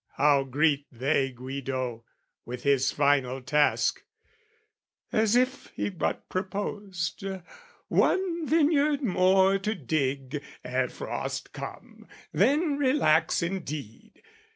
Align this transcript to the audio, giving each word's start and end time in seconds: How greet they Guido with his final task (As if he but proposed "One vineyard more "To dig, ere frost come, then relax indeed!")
How 0.17 0.43
greet 0.45 0.87
they 0.91 1.29
Guido 1.29 2.03
with 2.43 2.63
his 2.63 2.91
final 2.91 3.39
task 3.39 4.01
(As 5.11 5.35
if 5.35 5.67
he 5.75 5.91
but 5.91 6.27
proposed 6.27 7.23
"One 7.87 8.47
vineyard 8.47 9.03
more 9.03 9.59
"To 9.59 9.75
dig, 9.75 10.41
ere 10.65 10.89
frost 10.89 11.53
come, 11.53 12.07
then 12.33 12.79
relax 12.79 13.43
indeed!") 13.43 14.23